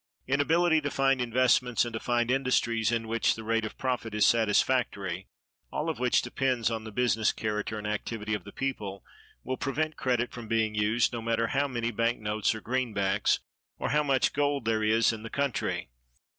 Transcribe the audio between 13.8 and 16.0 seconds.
how much gold there is in the country.